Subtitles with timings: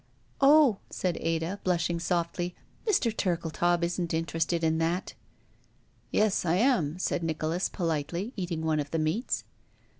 [0.41, 2.55] "Oh," said Ada, blushing softly,
[2.87, 3.15] "Mr.
[3.15, 5.13] Turkic taub isn't interested in that."
[6.09, 9.43] "Yes, I am," said Nicholas, politely, eating one of the meats.